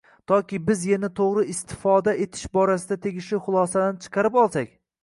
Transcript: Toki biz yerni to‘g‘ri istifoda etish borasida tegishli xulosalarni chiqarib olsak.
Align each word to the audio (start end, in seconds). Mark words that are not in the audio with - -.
Toki 0.29 0.59
biz 0.69 0.79
yerni 0.91 1.09
to‘g‘ri 1.19 1.43
istifoda 1.55 2.17
etish 2.27 2.51
borasida 2.59 2.99
tegishli 3.07 3.43
xulosalarni 3.49 4.07
chiqarib 4.09 4.43
olsak. 4.45 4.79